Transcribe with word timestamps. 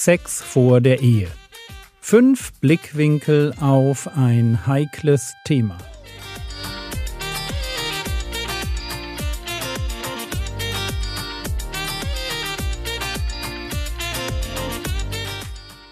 Sex 0.00 0.40
vor 0.40 0.80
der 0.80 1.00
Ehe. 1.00 1.26
Fünf 2.00 2.52
Blickwinkel 2.60 3.52
auf 3.60 4.06
ein 4.16 4.64
heikles 4.64 5.34
Thema. 5.44 5.76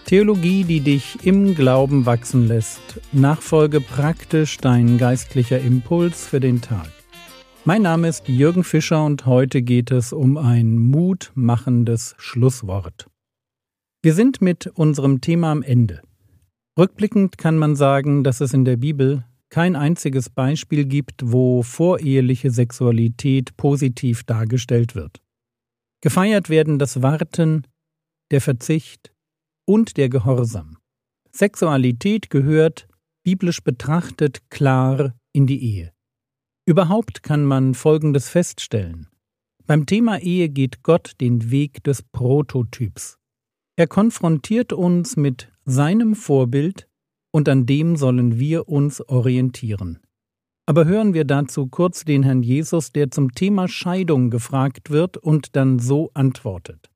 Theologie, 0.05 0.63
die 0.63 0.79
dich 0.79 1.19
im 1.25 1.57
Glauben 1.57 2.07
wachsen 2.07 2.47
lässt. 2.47 3.01
Nachfolge 3.11 3.81
praktisch 3.81 4.59
dein 4.59 4.99
geistlicher 4.99 5.59
Impuls 5.59 6.29
für 6.29 6.39
den 6.39 6.61
Tag. 6.61 6.93
Mein 7.65 7.83
Name 7.83 8.07
ist 8.07 8.29
Jürgen 8.29 8.63
Fischer 8.63 9.05
und 9.05 9.27
heute 9.27 9.63
geht 9.63 9.91
es 9.91 10.13
um 10.13 10.37
ein 10.37 10.79
mutmachendes 10.79 12.15
Schlusswort. 12.19 13.09
Wir 14.07 14.15
sind 14.15 14.41
mit 14.41 14.69
unserem 14.69 15.21
Thema 15.21 15.51
am 15.51 15.65
Ende. 15.65 16.01
Rückblickend 16.79 17.39
kann 17.39 17.59
man 17.59 17.75
sagen, 17.75 18.23
dass 18.23 18.41
es 18.41 18.55
in 18.55 18.65
der 18.65 18.77
Bibel 18.77 19.25
kein 19.49 19.75
einziges 19.75 20.31
Beispiel 20.31 20.85
gibt, 20.85 21.23
wo 21.25 21.65
voreheliche 21.65 22.53
Sexualität 22.53 23.57
positiv 23.57 24.23
dargestellt 24.23 24.95
wird. 24.95 25.21
Gefeiert 26.03 26.49
werden 26.49 26.79
das 26.79 27.03
Warten, 27.03 27.67
der 28.31 28.41
Verzicht 28.41 29.13
und 29.65 29.97
der 29.97 30.09
Gehorsam. 30.09 30.79
Sexualität 31.33 32.31
gehört, 32.31 32.87
biblisch 33.25 33.61
betrachtet, 33.61 34.49
klar 34.51 35.17
in 35.33 35.49
die 35.49 35.61
Ehe. 35.61 35.93
Überhaupt 36.65 37.25
kann 37.25 37.45
man 37.45 37.75
Folgendes 37.75 38.29
feststellen. 38.29 39.09
Beim 39.67 39.85
Thema 39.85 40.21
Ehe 40.21 40.49
geht 40.49 40.85
Gott 40.85 41.15
den 41.21 41.51
Weg 41.51 41.83
des 41.83 42.05
Prototyps. 42.05 43.19
Er 43.77 43.87
konfrontiert 43.87 44.73
uns 44.73 45.17
mit 45.17 45.53
seinem 45.67 46.15
Vorbild 46.15 46.89
und 47.31 47.47
an 47.49 47.67
dem 47.67 47.97
sollen 47.97 48.39
wir 48.39 48.69
uns 48.69 49.07
orientieren. 49.07 50.01
Aber 50.65 50.87
hören 50.87 51.13
wir 51.13 51.25
dazu 51.25 51.67
kurz 51.67 52.05
den 52.05 52.23
Herrn 52.23 52.43
Jesus, 52.43 52.91
der 52.91 53.11
zum 53.11 53.33
Thema 53.33 53.69
Scheidung 53.69 54.31
gefragt 54.31 54.91
wird 54.91 55.19
und 55.19 55.55
dann 55.55 55.79
so 55.79 56.11
antwortet. 56.15 56.91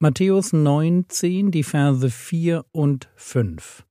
Matthäus 0.00 0.52
19, 0.52 1.50
die 1.50 1.62
Verse 1.64 2.10
4 2.10 2.64
und 2.70 3.08
5. 3.16 3.84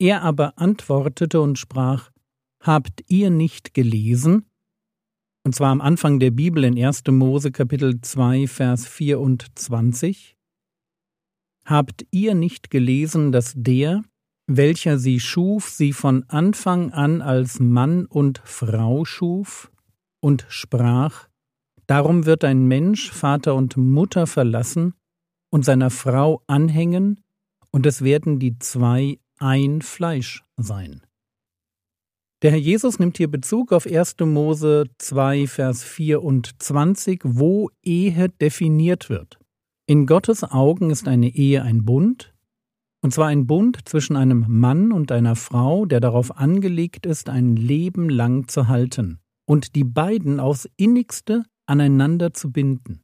Er 0.00 0.22
aber 0.22 0.58
antwortete 0.58 1.40
und 1.40 1.58
sprach, 1.58 2.10
Habt 2.60 3.04
ihr 3.08 3.30
nicht 3.30 3.74
gelesen? 3.74 4.46
Und 5.44 5.54
zwar 5.54 5.70
am 5.70 5.80
Anfang 5.80 6.18
der 6.20 6.30
Bibel 6.30 6.64
in 6.64 6.82
1. 6.82 7.02
Mose 7.08 7.52
Kapitel 7.52 8.00
2 8.00 8.46
Vers 8.46 8.86
24. 8.86 10.36
Habt 11.64 12.06
ihr 12.10 12.34
nicht 12.34 12.70
gelesen, 12.70 13.32
dass 13.32 13.52
der, 13.56 14.02
welcher 14.46 14.98
sie 14.98 15.20
schuf, 15.20 15.68
sie 15.68 15.92
von 15.92 16.24
Anfang 16.28 16.92
an 16.92 17.22
als 17.22 17.60
Mann 17.60 18.06
und 18.06 18.40
Frau 18.44 19.04
schuf 19.04 19.70
und 20.20 20.44
sprach, 20.48 21.28
Darum 21.86 22.26
wird 22.26 22.44
ein 22.44 22.66
Mensch 22.66 23.10
Vater 23.10 23.54
und 23.54 23.76
Mutter 23.76 24.26
verlassen 24.26 24.94
und 25.50 25.64
seiner 25.64 25.90
Frau 25.90 26.42
anhängen, 26.46 27.20
und 27.70 27.86
es 27.86 28.02
werden 28.02 28.38
die 28.38 28.58
zwei 28.58 29.18
ein 29.38 29.82
Fleisch 29.82 30.44
sein. 30.56 31.02
Der 32.42 32.50
Herr 32.50 32.58
Jesus 32.58 32.98
nimmt 32.98 33.18
hier 33.18 33.30
Bezug 33.30 33.72
auf 33.72 33.86
1. 33.86 34.16
Mose 34.20 34.86
2, 34.98 35.46
Vers 35.46 35.84
24, 35.84 37.20
wo 37.24 37.70
Ehe 37.82 38.28
definiert 38.28 39.08
wird. 39.08 39.38
In 39.86 40.06
Gottes 40.06 40.44
Augen 40.44 40.90
ist 40.90 41.08
eine 41.08 41.28
Ehe 41.28 41.62
ein 41.62 41.84
Bund, 41.84 42.34
und 43.02 43.12
zwar 43.12 43.26
ein 43.26 43.48
Bund 43.48 43.80
zwischen 43.88 44.14
einem 44.14 44.44
Mann 44.48 44.92
und 44.92 45.10
einer 45.10 45.34
Frau, 45.34 45.86
der 45.86 45.98
darauf 45.98 46.36
angelegt 46.38 47.04
ist, 47.04 47.28
ein 47.28 47.56
Leben 47.56 48.08
lang 48.08 48.46
zu 48.46 48.68
halten 48.68 49.18
und 49.44 49.74
die 49.74 49.82
beiden 49.82 50.38
aufs 50.38 50.68
innigste 50.76 51.42
aneinander 51.66 52.32
zu 52.32 52.52
binden. 52.52 53.02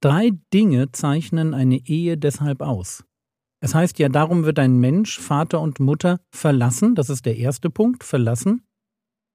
Drei 0.00 0.30
Dinge 0.54 0.92
zeichnen 0.92 1.54
eine 1.54 1.86
Ehe 1.86 2.16
deshalb 2.16 2.62
aus. 2.62 3.04
Es 3.60 3.74
heißt 3.74 3.98
ja, 3.98 4.08
darum 4.08 4.44
wird 4.44 4.60
ein 4.60 4.78
Mensch 4.78 5.18
Vater 5.18 5.60
und 5.60 5.80
Mutter 5.80 6.20
verlassen, 6.30 6.94
das 6.94 7.10
ist 7.10 7.26
der 7.26 7.36
erste 7.36 7.68
Punkt, 7.68 8.04
verlassen 8.04 8.62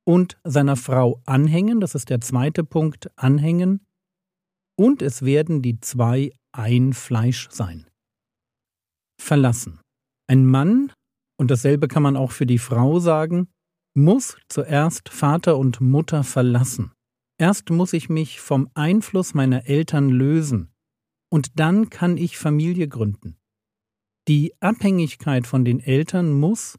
und 0.05 0.37
seiner 0.45 0.77
Frau 0.77 1.21
anhängen, 1.25 1.81
das 1.81 1.95
ist 1.95 2.09
der 2.09 2.21
zweite 2.21 2.63
Punkt, 2.63 3.09
anhängen, 3.17 3.81
und 4.77 5.01
es 5.01 5.23
werden 5.23 5.61
die 5.61 5.79
zwei 5.79 6.31
ein 6.57 6.93
Fleisch 6.93 7.49
sein. 7.51 7.87
Verlassen. 9.21 9.79
Ein 10.27 10.45
Mann, 10.45 10.91
und 11.39 11.51
dasselbe 11.51 11.87
kann 11.87 12.03
man 12.03 12.17
auch 12.17 12.31
für 12.31 12.45
die 12.45 12.57
Frau 12.57 12.99
sagen, 12.99 13.49
muss 13.95 14.37
zuerst 14.49 15.09
Vater 15.09 15.57
und 15.57 15.81
Mutter 15.81 16.23
verlassen. 16.23 16.91
Erst 17.39 17.69
muss 17.69 17.93
ich 17.93 18.09
mich 18.09 18.41
vom 18.41 18.69
Einfluss 18.73 19.33
meiner 19.33 19.67
Eltern 19.67 20.09
lösen, 20.09 20.71
und 21.31 21.59
dann 21.59 21.89
kann 21.89 22.17
ich 22.17 22.37
Familie 22.37 22.87
gründen. 22.87 23.37
Die 24.27 24.53
Abhängigkeit 24.59 25.45
von 25.45 25.63
den 25.63 25.79
Eltern 25.79 26.33
muss 26.33 26.77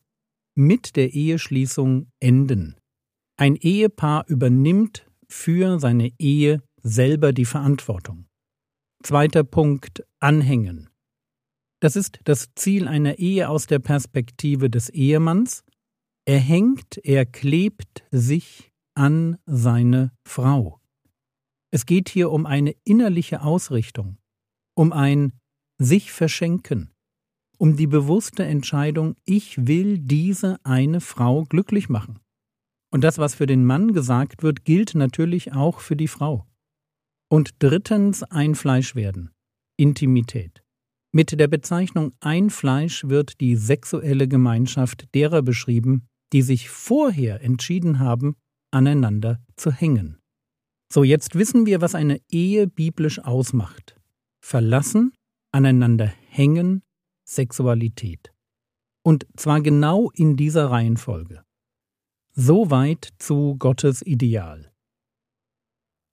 mit 0.56 0.96
der 0.96 1.14
Eheschließung 1.14 2.10
enden. 2.20 2.76
Ein 3.38 3.54
Ehepaar 3.54 4.26
übernimmt 4.26 5.06
für 5.28 5.78
seine 5.78 6.12
Ehe 6.18 6.62
selber 6.82 7.32
die 7.32 7.44
Verantwortung. 7.44 8.27
Zweiter 9.04 9.44
Punkt 9.44 10.04
Anhängen. 10.18 10.90
Das 11.80 11.94
ist 11.94 12.18
das 12.24 12.48
Ziel 12.56 12.88
einer 12.88 13.20
Ehe 13.20 13.48
aus 13.48 13.68
der 13.68 13.78
Perspektive 13.78 14.70
des 14.70 14.88
Ehemanns. 14.88 15.62
Er 16.24 16.40
hängt, 16.40 16.98
er 17.04 17.24
klebt 17.24 18.04
sich 18.10 18.72
an 18.94 19.38
seine 19.46 20.10
Frau. 20.26 20.80
Es 21.70 21.86
geht 21.86 22.08
hier 22.08 22.32
um 22.32 22.44
eine 22.44 22.74
innerliche 22.82 23.42
Ausrichtung, 23.42 24.18
um 24.74 24.92
ein 24.92 25.32
sich 25.78 26.10
verschenken, 26.10 26.90
um 27.56 27.76
die 27.76 27.86
bewusste 27.86 28.44
Entscheidung, 28.44 29.14
ich 29.24 29.68
will 29.68 29.98
diese 29.98 30.58
eine 30.64 31.00
Frau 31.00 31.44
glücklich 31.44 31.88
machen. 31.88 32.18
Und 32.90 33.04
das, 33.04 33.18
was 33.18 33.36
für 33.36 33.46
den 33.46 33.64
Mann 33.64 33.92
gesagt 33.92 34.42
wird, 34.42 34.64
gilt 34.64 34.96
natürlich 34.96 35.52
auch 35.52 35.78
für 35.78 35.94
die 35.94 36.08
Frau. 36.08 36.47
Und 37.30 37.50
drittens 37.58 38.22
ein 38.22 38.54
Fleisch 38.54 38.94
werden. 38.94 39.30
Intimität. 39.76 40.62
Mit 41.12 41.38
der 41.38 41.48
Bezeichnung 41.48 42.12
ein 42.20 42.50
Fleisch 42.50 43.04
wird 43.04 43.40
die 43.40 43.56
sexuelle 43.56 44.28
Gemeinschaft 44.28 45.14
derer 45.14 45.42
beschrieben, 45.42 46.06
die 46.32 46.42
sich 46.42 46.68
vorher 46.68 47.42
entschieden 47.42 47.98
haben, 47.98 48.36
aneinander 48.70 49.42
zu 49.56 49.72
hängen. 49.72 50.18
So, 50.92 51.04
jetzt 51.04 51.34
wissen 51.34 51.66
wir, 51.66 51.80
was 51.80 51.94
eine 51.94 52.20
Ehe 52.30 52.66
biblisch 52.66 53.18
ausmacht. 53.18 53.96
Verlassen, 54.40 55.12
aneinander 55.52 56.12
hängen, 56.28 56.82
Sexualität. 57.24 58.32
Und 59.02 59.26
zwar 59.36 59.60
genau 59.60 60.10
in 60.10 60.36
dieser 60.36 60.70
Reihenfolge. 60.70 61.42
Soweit 62.32 63.10
zu 63.18 63.56
Gottes 63.58 64.02
Ideal. 64.02 64.70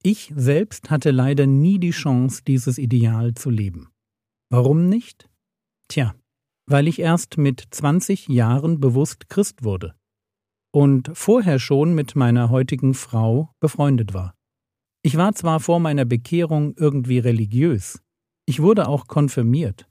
Ich 0.05 0.31
selbst 0.35 0.91
hatte 0.91 1.09
leider 1.09 1.47
nie 1.47 1.79
die 1.79 1.89
Chance, 1.89 2.43
dieses 2.45 2.77
Ideal 2.77 3.33
zu 3.33 3.49
leben. 3.49 3.89
Warum 4.51 4.87
nicht? 4.87 5.27
Tja, 5.87 6.13
weil 6.69 6.87
ich 6.87 6.99
erst 6.99 7.39
mit 7.39 7.63
20 7.71 8.27
Jahren 8.27 8.79
bewusst 8.79 9.29
Christ 9.29 9.63
wurde 9.63 9.95
und 10.71 11.09
vorher 11.15 11.57
schon 11.57 11.95
mit 11.95 12.15
meiner 12.15 12.51
heutigen 12.51 12.93
Frau 12.93 13.49
befreundet 13.59 14.13
war. 14.13 14.35
Ich 15.01 15.17
war 15.17 15.33
zwar 15.33 15.59
vor 15.59 15.79
meiner 15.79 16.05
Bekehrung 16.05 16.75
irgendwie 16.77 17.17
religiös, 17.17 17.99
ich 18.47 18.61
wurde 18.61 18.87
auch 18.87 19.07
konfirmiert, 19.07 19.89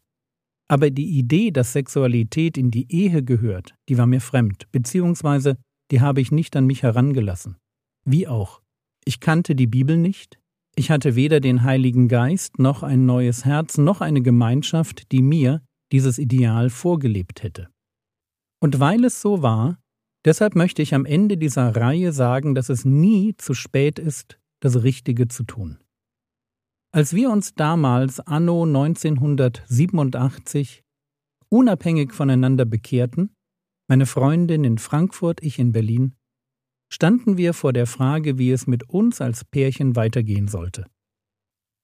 aber 0.68 0.90
die 0.90 1.18
Idee, 1.18 1.50
dass 1.50 1.72
Sexualität 1.72 2.56
in 2.56 2.70
die 2.70 2.86
Ehe 2.88 3.24
gehört, 3.24 3.74
die 3.88 3.98
war 3.98 4.06
mir 4.06 4.20
fremd, 4.20 4.70
beziehungsweise 4.70 5.56
die 5.90 6.00
habe 6.00 6.20
ich 6.20 6.30
nicht 6.30 6.54
an 6.54 6.66
mich 6.66 6.84
herangelassen. 6.84 7.56
Wie 8.04 8.28
auch. 8.28 8.63
Ich 9.04 9.20
kannte 9.20 9.54
die 9.54 9.66
Bibel 9.66 9.96
nicht, 9.96 10.38
ich 10.76 10.90
hatte 10.90 11.14
weder 11.14 11.40
den 11.40 11.62
Heiligen 11.62 12.08
Geist 12.08 12.58
noch 12.58 12.82
ein 12.82 13.06
neues 13.06 13.44
Herz 13.44 13.78
noch 13.78 14.00
eine 14.00 14.22
Gemeinschaft, 14.22 15.12
die 15.12 15.22
mir 15.22 15.62
dieses 15.92 16.18
Ideal 16.18 16.68
vorgelebt 16.70 17.44
hätte. 17.44 17.68
Und 18.60 18.80
weil 18.80 19.04
es 19.04 19.20
so 19.20 19.42
war, 19.42 19.78
deshalb 20.24 20.56
möchte 20.56 20.82
ich 20.82 20.92
am 20.94 21.04
Ende 21.04 21.36
dieser 21.36 21.76
Reihe 21.76 22.12
sagen, 22.12 22.56
dass 22.56 22.70
es 22.70 22.84
nie 22.84 23.36
zu 23.36 23.54
spät 23.54 24.00
ist, 24.00 24.40
das 24.60 24.82
Richtige 24.82 25.28
zu 25.28 25.44
tun. 25.44 25.78
Als 26.92 27.14
wir 27.14 27.30
uns 27.30 27.54
damals 27.54 28.18
anno 28.20 28.64
1987 28.64 30.82
unabhängig 31.50 32.12
voneinander 32.12 32.64
bekehrten, 32.64 33.34
meine 33.88 34.06
Freundin 34.06 34.64
in 34.64 34.78
Frankfurt, 34.78 35.42
ich 35.42 35.58
in 35.58 35.72
Berlin, 35.72 36.14
standen 36.94 37.36
wir 37.36 37.54
vor 37.54 37.72
der 37.72 37.86
Frage, 37.86 38.38
wie 38.38 38.52
es 38.52 38.68
mit 38.68 38.88
uns 38.88 39.20
als 39.20 39.44
Pärchen 39.44 39.96
weitergehen 39.96 40.46
sollte. 40.46 40.86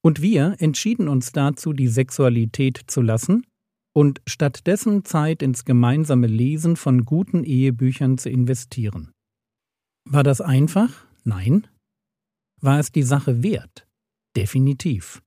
Und 0.01 0.21
wir 0.21 0.55
entschieden 0.59 1.09
uns 1.09 1.33
dazu, 1.33 1.73
die 1.73 1.89
Sexualität 1.89 2.81
zu 2.87 3.01
lassen 3.01 3.45
und 3.93 4.21
stattdessen 4.25 5.03
Zeit 5.03 5.43
ins 5.43 5.65
gemeinsame 5.65 6.27
Lesen 6.27 6.77
von 6.77 7.03
guten 7.03 7.43
Ehebüchern 7.43 8.17
zu 8.17 8.29
investieren. 8.29 9.11
War 10.09 10.23
das 10.23 10.39
einfach? 10.39 11.05
Nein. 11.25 11.67
War 12.61 12.79
es 12.79 12.93
die 12.93 13.03
Sache 13.03 13.43
wert? 13.43 13.85
Definitiv. 14.37 15.21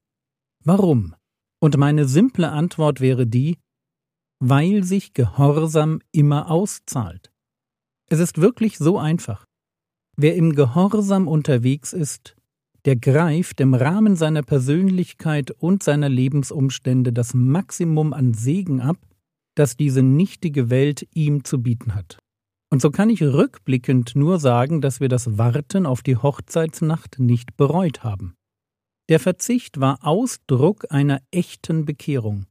Warum? 0.65 1.15
Und 1.61 1.77
meine 1.77 2.07
simple 2.07 2.51
Antwort 2.51 3.03
wäre 3.03 3.27
die, 3.27 3.59
weil 4.41 4.83
sich 4.83 5.13
Gehorsam 5.13 6.01
immer 6.11 6.51
auszahlt. 6.51 7.31
Es 8.09 8.19
ist 8.19 8.41
wirklich 8.41 8.79
so 8.79 8.99
einfach. 8.99 9.45
Wer 10.17 10.37
im 10.37 10.55
Gehorsam 10.55 11.27
unterwegs 11.27 11.93
ist, 11.93 12.37
der 12.85 12.97
greift 12.97 13.61
im 13.61 13.75
Rahmen 13.75 14.15
seiner 14.15 14.43
Persönlichkeit 14.43 15.51
und 15.51 15.83
seiner 15.83 16.09
Lebensumstände 16.09 17.13
das 17.13 17.35
Maximum 17.35 18.13
an 18.13 18.35
Segen 18.35 18.81
ab, 18.81 18.99
das 19.55 19.77
diese 19.77 20.03
nichtige 20.03 20.71
Welt 20.71 21.07
ihm 21.15 21.45
zu 21.45 21.63
bieten 21.63 21.95
hat. 21.95 22.19
Und 22.71 22.83
so 22.83 22.91
kann 22.91 23.09
ich 23.09 23.23
rückblickend 23.23 24.17
nur 24.17 24.39
sagen, 24.39 24.81
dass 24.81 25.01
wir 25.01 25.09
das 25.09 25.39
Warten 25.39 25.87
auf 25.87 26.03
die 26.03 26.17
Hochzeitsnacht 26.17 27.19
nicht 27.19 27.57
bereut 27.57 28.03
haben. 28.03 28.35
Der 29.09 29.21
Verzicht 29.21 29.81
war 29.81 29.99
Ausdruck 30.03 30.87
einer 30.91 31.21
echten 31.31 31.85
Bekehrung, 31.85 32.47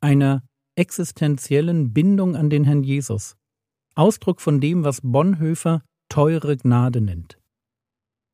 einer 0.00 0.42
existenziellen 0.74 1.92
Bindung 1.92 2.34
an 2.34 2.50
den 2.50 2.64
Herrn 2.64 2.82
Jesus, 2.82 3.36
Ausdruck 3.94 4.40
von 4.40 4.60
dem, 4.60 4.84
was 4.84 5.00
Bonhoeffer 5.02 5.82
teure 6.08 6.56
Gnade 6.56 7.00
nennt. 7.00 7.38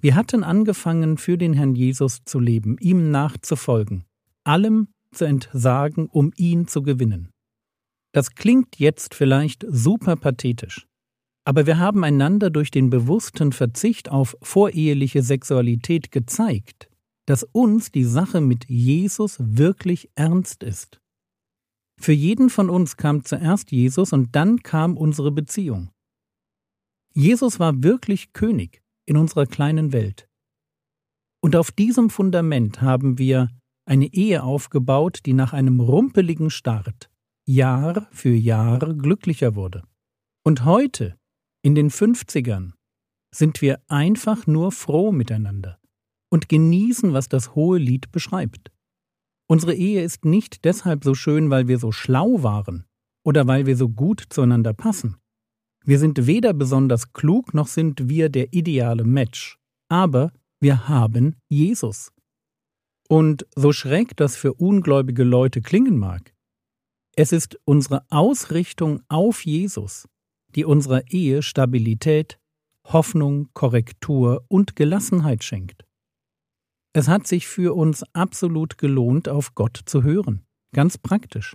Wir 0.00 0.15
hatten 0.15 0.44
angefangen, 0.44 1.17
für 1.17 1.38
den 1.38 1.55
Herrn 1.55 1.75
Jesus 1.75 2.25
zu 2.25 2.38
leben, 2.38 2.76
ihm 2.79 3.11
nachzufolgen, 3.11 4.05
allem 4.44 4.88
zu 5.12 5.25
entsagen, 5.25 6.06
um 6.06 6.32
ihn 6.37 6.67
zu 6.67 6.82
gewinnen. 6.82 7.31
Das 8.12 8.35
klingt 8.35 8.79
jetzt 8.79 9.15
vielleicht 9.15 9.65
super 9.69 10.17
pathetisch, 10.17 10.87
aber 11.44 11.67
wir 11.67 11.79
haben 11.79 12.05
einander 12.05 12.50
durch 12.50 12.71
den 12.71 12.91
bewussten 12.91 13.53
Verzicht 13.53 14.11
auf 14.11 14.37
voreheliche 14.43 15.23
Sexualität 15.23 16.11
gezeigt, 16.11 16.88
dass 17.27 17.43
uns 17.43 17.91
die 17.91 18.05
Sache 18.05 18.41
mit 18.41 18.69
Jesus 18.69 19.37
wirklich 19.41 20.11
ernst 20.15 20.62
ist. 20.62 21.00
Für 22.00 22.12
jeden 22.12 22.50
von 22.50 22.70
uns 22.70 22.97
kam 22.97 23.25
zuerst 23.25 23.70
Jesus 23.70 24.12
und 24.12 24.35
dann 24.35 24.62
kam 24.62 24.97
unsere 24.97 25.31
Beziehung. 25.31 25.91
Jesus 27.16 27.61
war 27.61 27.82
wirklich 27.82 28.32
König 28.32 28.82
in 29.06 29.16
unserer 29.16 29.46
kleinen 29.46 29.93
Welt. 29.93 30.28
Und 31.40 31.55
auf 31.55 31.70
diesem 31.70 32.11
Fundament 32.11 32.82
haben 32.82 33.19
wir 33.19 33.50
eine 33.87 34.12
Ehe 34.12 34.43
aufgebaut, 34.43 35.20
die 35.25 35.32
nach 35.32 35.52
einem 35.52 35.78
rumpeligen 35.78 36.50
Start 36.50 37.11
Jahr 37.46 38.08
für 38.11 38.34
Jahr 38.34 38.78
glücklicher 38.94 39.55
wurde. 39.55 39.82
Und 40.43 40.64
heute, 40.64 41.16
in 41.62 41.75
den 41.75 41.90
50ern, 41.90 42.72
sind 43.34 43.60
wir 43.62 43.81
einfach 43.88 44.46
nur 44.46 44.72
froh 44.72 45.12
miteinander 45.12 45.78
und 46.31 46.49
genießen, 46.49 47.12
was 47.12 47.28
das 47.28 47.55
hohe 47.55 47.78
Lied 47.78 48.10
beschreibt. 48.10 48.72
Unsere 49.46 49.75
Ehe 49.75 50.02
ist 50.02 50.25
nicht 50.25 50.64
deshalb 50.64 51.05
so 51.05 51.14
schön, 51.14 51.50
weil 51.50 51.69
wir 51.69 51.78
so 51.78 51.93
schlau 51.93 52.43
waren 52.43 52.87
oder 53.22 53.46
weil 53.46 53.67
wir 53.67 53.76
so 53.76 53.88
gut 53.88 54.25
zueinander 54.31 54.72
passen. 54.72 55.17
Wir 55.86 55.98
sind 55.98 56.26
weder 56.26 56.54
besonders 56.54 57.12
klug 57.12 57.52
noch 57.52 57.66
sind 57.66 58.08
wir 58.08 58.31
der 58.31 58.54
ideale 58.54 59.04
Match, 59.04 59.58
aber 59.88 60.32
wir 60.58 60.88
haben 60.88 61.36
Jesus. 61.48 62.10
Und 63.08 63.46
so 63.54 63.70
schräg 63.72 64.16
das 64.16 64.34
für 64.34 64.54
ungläubige 64.54 65.25
Leute 65.25 65.60
klingen 65.60 65.98
mag, 65.98 66.34
es 67.16 67.32
ist 67.32 67.60
unsere 67.64 68.04
Ausrichtung 68.10 69.02
auf 69.08 69.44
Jesus, 69.44 70.08
die 70.54 70.64
unserer 70.64 71.02
Ehe 71.10 71.42
Stabilität, 71.42 72.38
Hoffnung, 72.84 73.50
Korrektur 73.52 74.44
und 74.48 74.75
Gelassenheit 74.75 75.44
schenkt. 75.44 75.84
Es 76.92 77.08
hat 77.08 77.26
sich 77.26 77.46
für 77.46 77.75
uns 77.75 78.04
absolut 78.14 78.78
gelohnt, 78.78 79.28
auf 79.28 79.54
Gott 79.54 79.81
zu 79.84 80.02
hören. 80.02 80.46
Ganz 80.72 80.96
praktisch. 80.96 81.54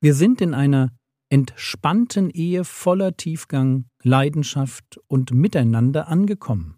Wir 0.00 0.14
sind 0.14 0.40
in 0.40 0.54
einer 0.54 0.92
entspannten 1.30 2.30
Ehe 2.30 2.64
voller 2.64 3.16
Tiefgang, 3.16 3.86
Leidenschaft 4.02 4.98
und 5.08 5.32
Miteinander 5.32 6.08
angekommen. 6.08 6.76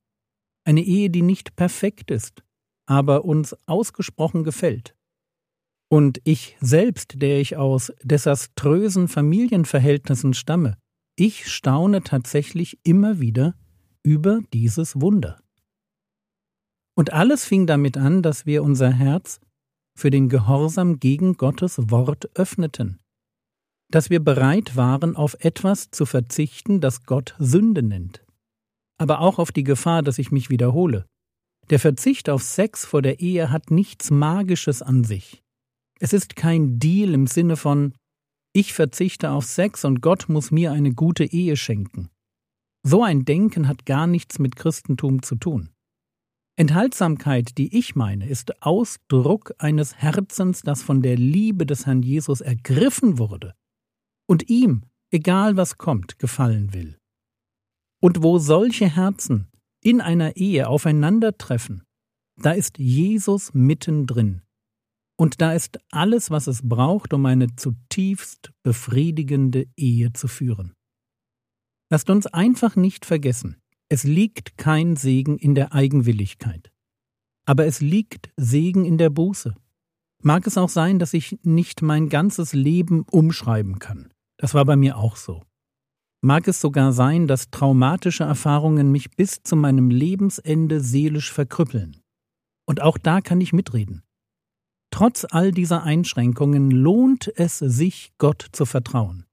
Eine 0.64 0.82
Ehe, 0.82 1.10
die 1.10 1.22
nicht 1.22 1.56
perfekt 1.56 2.10
ist, 2.10 2.42
aber 2.86 3.24
uns 3.24 3.56
ausgesprochen 3.66 4.44
gefällt. 4.44 4.94
Und 5.88 6.20
ich 6.24 6.56
selbst, 6.60 7.20
der 7.22 7.40
ich 7.40 7.56
aus 7.56 7.92
desaströsen 8.02 9.08
Familienverhältnissen 9.08 10.34
stamme, 10.34 10.76
ich 11.16 11.52
staune 11.52 12.02
tatsächlich 12.02 12.78
immer 12.84 13.20
wieder 13.20 13.54
über 14.02 14.40
dieses 14.52 15.00
Wunder. 15.00 15.40
Und 16.96 17.12
alles 17.12 17.44
fing 17.44 17.66
damit 17.66 17.96
an, 17.96 18.22
dass 18.22 18.46
wir 18.46 18.62
unser 18.62 18.90
Herz 18.90 19.40
für 19.96 20.10
den 20.10 20.28
Gehorsam 20.28 21.00
gegen 21.00 21.34
Gottes 21.36 21.90
Wort 21.90 22.30
öffneten, 22.38 23.00
dass 23.90 24.08
wir 24.08 24.20
bereit 24.20 24.76
waren, 24.76 25.16
auf 25.16 25.36
etwas 25.40 25.90
zu 25.90 26.06
verzichten, 26.06 26.80
das 26.80 27.04
Gott 27.04 27.34
Sünde 27.38 27.82
nennt, 27.82 28.24
aber 28.98 29.20
auch 29.20 29.38
auf 29.38 29.52
die 29.52 29.64
Gefahr, 29.64 30.02
dass 30.02 30.18
ich 30.18 30.30
mich 30.30 30.50
wiederhole. 30.50 31.06
Der 31.70 31.78
Verzicht 31.78 32.30
auf 32.30 32.42
Sex 32.42 32.84
vor 32.84 33.02
der 33.02 33.20
Ehe 33.20 33.50
hat 33.50 33.70
nichts 33.70 34.10
Magisches 34.10 34.82
an 34.82 35.04
sich. 35.04 35.42
Es 36.00 36.12
ist 36.12 36.36
kein 36.36 36.78
Deal 36.78 37.14
im 37.14 37.26
Sinne 37.26 37.56
von 37.56 37.94
ich 38.52 38.72
verzichte 38.72 39.30
auf 39.30 39.44
Sex 39.44 39.84
und 39.84 40.00
Gott 40.00 40.28
muss 40.28 40.50
mir 40.50 40.72
eine 40.72 40.92
gute 40.92 41.24
Ehe 41.24 41.56
schenken. 41.56 42.08
So 42.82 43.04
ein 43.04 43.24
Denken 43.24 43.68
hat 43.68 43.86
gar 43.86 44.08
nichts 44.08 44.40
mit 44.40 44.56
Christentum 44.56 45.22
zu 45.22 45.36
tun. 45.36 45.68
Enthaltsamkeit, 46.56 47.56
die 47.58 47.78
ich 47.78 47.94
meine, 47.94 48.28
ist 48.28 48.60
Ausdruck 48.62 49.54
eines 49.58 49.96
Herzens, 49.96 50.62
das 50.62 50.82
von 50.82 51.00
der 51.00 51.16
Liebe 51.16 51.64
des 51.64 51.86
Herrn 51.86 52.02
Jesus 52.02 52.40
ergriffen 52.40 53.18
wurde 53.18 53.54
und 54.30 54.48
ihm, 54.48 54.84
egal 55.10 55.56
was 55.56 55.76
kommt, 55.76 56.20
gefallen 56.20 56.72
will. 56.72 56.96
Und 58.00 58.22
wo 58.22 58.38
solche 58.38 58.88
Herzen 58.88 59.48
in 59.82 60.00
einer 60.00 60.36
Ehe 60.36 60.68
aufeinandertreffen, 60.68 61.82
da 62.40 62.52
ist 62.52 62.78
Jesus 62.78 63.52
mittendrin. 63.54 64.42
Und 65.18 65.40
da 65.40 65.52
ist 65.52 65.80
alles, 65.90 66.30
was 66.30 66.46
es 66.46 66.60
braucht, 66.62 67.12
um 67.12 67.26
eine 67.26 67.56
zutiefst 67.56 68.52
befriedigende 68.62 69.66
Ehe 69.76 70.12
zu 70.12 70.28
führen. 70.28 70.74
Lasst 71.90 72.08
uns 72.08 72.28
einfach 72.28 72.76
nicht 72.76 73.06
vergessen, 73.06 73.56
es 73.88 74.04
liegt 74.04 74.56
kein 74.56 74.94
Segen 74.94 75.38
in 75.38 75.56
der 75.56 75.72
Eigenwilligkeit. 75.72 76.70
Aber 77.46 77.66
es 77.66 77.80
liegt 77.80 78.30
Segen 78.36 78.84
in 78.84 78.96
der 78.96 79.10
Buße. 79.10 79.56
Mag 80.22 80.46
es 80.46 80.56
auch 80.56 80.68
sein, 80.68 81.00
dass 81.00 81.14
ich 81.14 81.40
nicht 81.42 81.82
mein 81.82 82.08
ganzes 82.08 82.52
Leben 82.52 83.02
umschreiben 83.10 83.80
kann. 83.80 84.12
Das 84.40 84.54
war 84.54 84.64
bei 84.64 84.74
mir 84.74 84.96
auch 84.96 85.16
so. 85.16 85.42
Mag 86.22 86.48
es 86.48 86.62
sogar 86.62 86.94
sein, 86.94 87.26
dass 87.26 87.50
traumatische 87.50 88.24
Erfahrungen 88.24 88.90
mich 88.90 89.10
bis 89.10 89.42
zu 89.42 89.54
meinem 89.54 89.90
Lebensende 89.90 90.80
seelisch 90.80 91.30
verkrüppeln. 91.30 91.98
Und 92.66 92.80
auch 92.80 92.96
da 92.96 93.20
kann 93.20 93.42
ich 93.42 93.52
mitreden. 93.52 94.02
Trotz 94.90 95.26
all 95.28 95.50
dieser 95.50 95.82
Einschränkungen 95.82 96.70
lohnt 96.70 97.30
es 97.36 97.58
sich, 97.58 98.14
Gott 98.16 98.46
zu 98.52 98.64
vertrauen. 98.64 99.26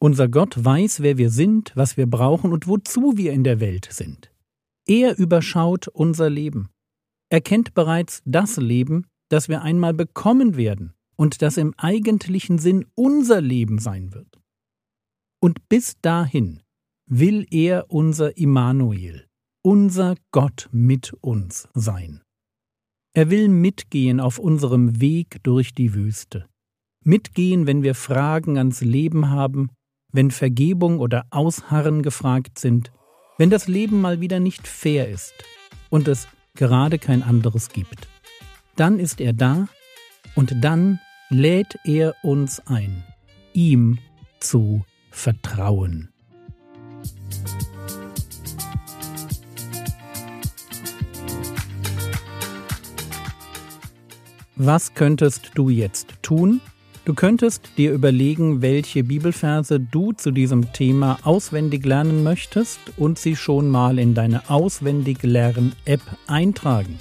Unser 0.00 0.28
Gott 0.28 0.64
weiß, 0.64 1.02
wer 1.02 1.18
wir 1.18 1.28
sind, 1.28 1.72
was 1.74 1.98
wir 1.98 2.06
brauchen 2.06 2.54
und 2.54 2.66
wozu 2.66 3.18
wir 3.18 3.34
in 3.34 3.44
der 3.44 3.60
Welt 3.60 3.86
sind. 3.90 4.32
Er 4.86 5.18
überschaut 5.18 5.88
unser 5.88 6.30
Leben. 6.30 6.70
Er 7.28 7.42
kennt 7.42 7.74
bereits 7.74 8.22
das 8.24 8.56
Leben, 8.56 9.06
das 9.28 9.50
wir 9.50 9.60
einmal 9.60 9.92
bekommen 9.92 10.56
werden 10.56 10.95
und 11.16 11.42
das 11.42 11.56
im 11.56 11.74
eigentlichen 11.76 12.58
Sinn 12.58 12.86
unser 12.94 13.40
Leben 13.40 13.78
sein 13.78 14.12
wird. 14.12 14.40
Und 15.40 15.68
bis 15.68 15.96
dahin 16.00 16.62
will 17.08 17.46
er 17.50 17.90
unser 17.90 18.36
Immanuel, 18.36 19.26
unser 19.62 20.16
Gott 20.30 20.68
mit 20.72 21.12
uns 21.20 21.68
sein. 21.74 22.22
Er 23.14 23.30
will 23.30 23.48
mitgehen 23.48 24.20
auf 24.20 24.38
unserem 24.38 25.00
Weg 25.00 25.42
durch 25.42 25.72
die 25.72 25.94
Wüste, 25.94 26.46
mitgehen, 27.02 27.66
wenn 27.66 27.82
wir 27.82 27.94
Fragen 27.94 28.58
ans 28.58 28.82
Leben 28.82 29.30
haben 29.30 29.70
wenn 30.16 30.30
Vergebung 30.30 30.98
oder 30.98 31.26
Ausharren 31.30 32.02
gefragt 32.02 32.58
sind, 32.58 32.90
wenn 33.38 33.50
das 33.50 33.68
Leben 33.68 34.00
mal 34.00 34.20
wieder 34.20 34.40
nicht 34.40 34.66
fair 34.66 35.08
ist 35.08 35.34
und 35.90 36.08
es 36.08 36.26
gerade 36.54 36.98
kein 36.98 37.22
anderes 37.22 37.68
gibt. 37.68 38.08
Dann 38.76 38.98
ist 38.98 39.20
er 39.20 39.32
da 39.32 39.68
und 40.34 40.64
dann 40.64 41.00
lädt 41.28 41.78
er 41.84 42.14
uns 42.22 42.60
ein, 42.66 43.02
ihm 43.52 43.98
zu 44.38 44.84
vertrauen. 45.10 46.10
Was 54.54 54.94
könntest 54.94 55.50
du 55.54 55.68
jetzt 55.68 56.14
tun? 56.22 56.60
Du 57.04 57.14
könntest 57.14 57.76
dir 57.76 57.92
überlegen, 57.92 58.62
welche 58.62 59.04
Bibelverse 59.04 59.78
du 59.78 60.12
zu 60.12 60.30
diesem 60.30 60.72
Thema 60.72 61.18
auswendig 61.24 61.84
lernen 61.84 62.22
möchtest 62.22 62.80
und 62.96 63.18
sie 63.18 63.36
schon 63.36 63.68
mal 63.68 63.98
in 63.98 64.14
deine 64.14 64.48
auswendig 64.48 65.22
Lern-App 65.22 66.00
eintragen. 66.26 66.98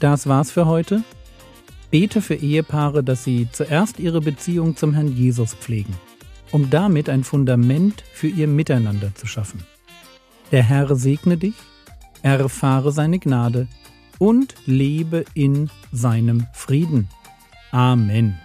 Das 0.00 0.26
war's 0.26 0.50
für 0.50 0.66
heute. 0.66 1.04
Bete 1.90 2.20
für 2.20 2.34
Ehepaare, 2.34 3.02
dass 3.02 3.24
sie 3.24 3.48
zuerst 3.52 3.98
ihre 4.00 4.20
Beziehung 4.20 4.76
zum 4.76 4.92
Herrn 4.94 5.16
Jesus 5.16 5.54
pflegen, 5.54 5.94
um 6.50 6.70
damit 6.70 7.08
ein 7.08 7.24
Fundament 7.24 8.02
für 8.12 8.28
ihr 8.28 8.48
Miteinander 8.48 9.14
zu 9.14 9.26
schaffen. 9.26 9.62
Der 10.52 10.62
Herr 10.62 10.94
segne 10.96 11.36
dich, 11.36 11.54
erfahre 12.22 12.92
seine 12.92 13.18
Gnade 13.18 13.68
und 14.18 14.54
lebe 14.64 15.24
in 15.34 15.70
seinem 15.92 16.46
Frieden. 16.52 17.08
Amen. 17.72 18.38